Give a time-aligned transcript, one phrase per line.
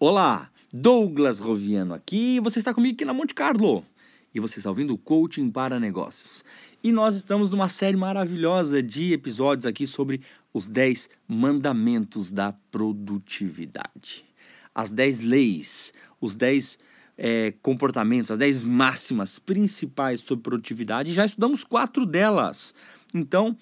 [0.00, 2.38] Olá, Douglas Roviano aqui.
[2.38, 3.84] Você está comigo aqui na Monte Carlo
[4.32, 6.44] e você está ouvindo o Coaching para Negócios.
[6.84, 10.20] E nós estamos numa série maravilhosa de episódios aqui sobre
[10.54, 14.24] os 10 mandamentos da produtividade.
[14.72, 16.78] As 10 leis, os 10
[17.16, 21.10] é, comportamentos, as 10 máximas principais sobre produtividade.
[21.10, 22.72] E já estudamos quatro delas.
[23.12, 23.56] Então,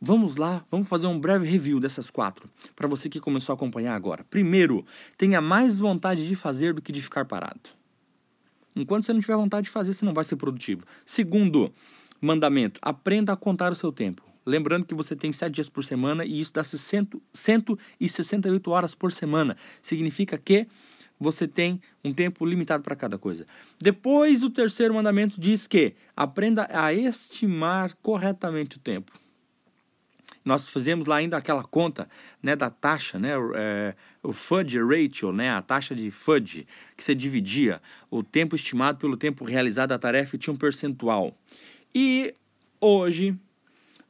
[0.00, 3.94] Vamos lá, vamos fazer um breve review dessas quatro, para você que começou a acompanhar
[3.94, 4.26] agora.
[4.28, 4.84] Primeiro,
[5.16, 7.70] tenha mais vontade de fazer do que de ficar parado.
[8.74, 10.84] Enquanto você não tiver vontade de fazer, você não vai ser produtivo.
[11.02, 11.72] Segundo
[12.20, 14.22] mandamento, aprenda a contar o seu tempo.
[14.44, 19.56] Lembrando que você tem sete dias por semana e isso dá 168 horas por semana.
[19.80, 20.66] Significa que
[21.18, 23.46] você tem um tempo limitado para cada coisa.
[23.80, 29.10] Depois, o terceiro mandamento diz que aprenda a estimar corretamente o tempo
[30.46, 32.08] nós fazemos lá ainda aquela conta
[32.40, 37.16] né, da taxa, né, é, o fudge ratio, né, a taxa de fudge, que você
[37.16, 41.36] dividia o tempo estimado pelo tempo realizado da tarefa e tinha um percentual.
[41.92, 42.32] E
[42.80, 43.36] hoje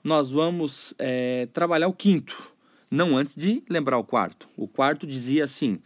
[0.04, 2.54] nós vamos é, trabalhar o quinto,
[2.90, 4.46] não antes de lembrar o quarto.
[4.58, 5.80] O quarto dizia assim: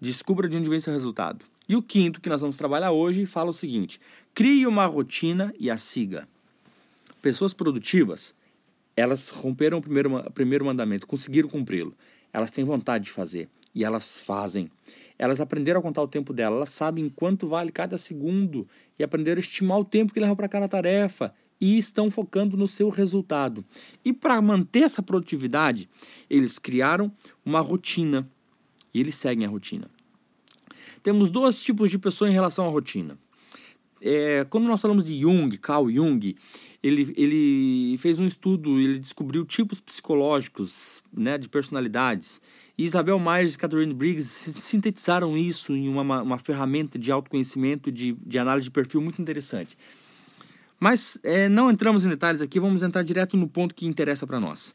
[0.00, 1.44] descubra de onde vem seu resultado.
[1.68, 4.00] E o quinto que nós vamos trabalhar hoje fala o seguinte:
[4.34, 6.28] crie uma rotina e a siga.
[7.22, 8.34] Pessoas produtivas
[8.96, 11.94] elas romperam o primeiro, o primeiro mandamento, conseguiram cumpri-lo.
[12.32, 14.70] Elas têm vontade de fazer e elas fazem.
[15.18, 18.66] Elas aprenderam a contar o tempo dela, elas sabem quanto vale cada segundo
[18.98, 22.68] e aprenderam a estimar o tempo que levam para cada tarefa e estão focando no
[22.68, 23.64] seu resultado.
[24.04, 25.88] E para manter essa produtividade,
[26.28, 27.12] eles criaram
[27.44, 28.28] uma rotina
[28.92, 29.90] e eles seguem a rotina.
[31.02, 33.16] Temos dois tipos de pessoas em relação à rotina.
[34.02, 36.36] É, quando nós falamos de Jung, Carl Jung,
[36.86, 42.40] ele, ele fez um estudo, ele descobriu tipos psicológicos né, de personalidades.
[42.78, 48.12] E Isabel Myers e Catherine Briggs sintetizaram isso em uma, uma ferramenta de autoconhecimento, de,
[48.12, 49.76] de análise de perfil muito interessante.
[50.78, 54.38] Mas é, não entramos em detalhes aqui, vamos entrar direto no ponto que interessa para
[54.38, 54.74] nós.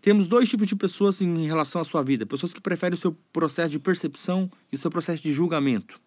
[0.00, 3.14] Temos dois tipos de pessoas em relação à sua vida: pessoas que preferem o seu
[3.32, 6.00] processo de percepção e o seu processo de julgamento.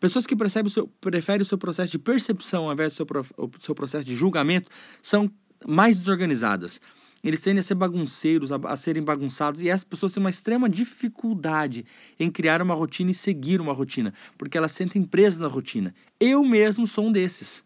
[0.00, 3.06] Pessoas que o seu, preferem o seu processo de percepção ao invés do seu,
[3.36, 4.70] o seu processo de julgamento
[5.02, 5.30] são
[5.66, 6.80] mais desorganizadas.
[7.22, 10.70] Eles tendem a ser bagunceiros, a, a, serem bagunçados, e essas pessoas têm uma extrema
[10.70, 11.84] dificuldade
[12.18, 15.94] em criar uma rotina e seguir uma rotina, porque elas sentem presas na rotina.
[16.18, 17.62] Eu mesmo sou um desses.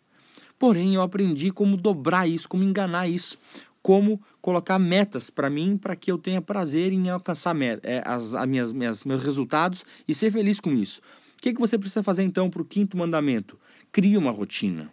[0.59, 3.39] Porém, eu aprendi como dobrar isso, como enganar isso,
[3.81, 8.49] como colocar metas para mim, para que eu tenha prazer em alcançar é, as, as
[8.49, 11.00] minhas, minhas, meus resultados e ser feliz com isso
[11.44, 13.60] que, que você precisa fazer então para o quinto mandamento?
[13.93, 14.91] Crie uma rotina.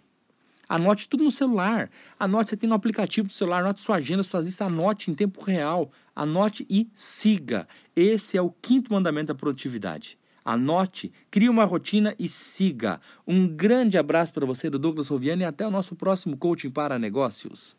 [0.67, 1.89] Anote tudo no celular.
[2.19, 5.41] Anote, você tem no aplicativo do celular, anote sua agenda, suas listas, anote em tempo
[5.41, 5.89] real.
[6.13, 7.66] Anote e siga.
[7.95, 10.17] Esse é o quinto mandamento da produtividade.
[10.44, 13.00] Anote, crie uma rotina e siga.
[13.25, 17.00] Um grande abraço para você do Douglas Roviano e até o nosso próximo coaching para
[17.00, 17.78] negócios.